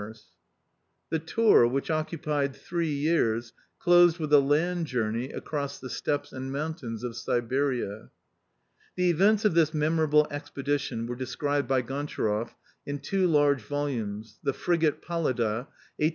viii 0.01 0.07
PREFACE 0.13 0.29
The 1.11 1.19
tour, 1.19 1.67
which 1.67 1.91
occupied 1.91 2.55
three 2.55 2.89
years, 2.91 3.53
closed 3.77 4.17
with 4.17 4.33
a 4.33 4.39
land 4.39 4.87
journey 4.87 5.29
across 5.29 5.77
the 5.77 5.91
steppes 5.91 6.33
and 6.33 6.51
mountains 6.51 7.03
of 7.03 7.15
Siberia. 7.15 8.09
The 8.95 9.11
events 9.11 9.45
of 9.45 9.53
this 9.53 9.75
memorable 9.75 10.25
expedition 10.31 11.05
were 11.05 11.15
described 11.15 11.67
by 11.67 11.83
Gontcharoff 11.83 12.55
in 12.83 12.97
two 12.97 13.27
large 13.27 13.61
volumes, 13.61 14.39
The 14.41 14.53
Frigate" 14.53 15.01
Pallada? 15.03 15.67
1856 15.67 15.69
57. 15.99 16.09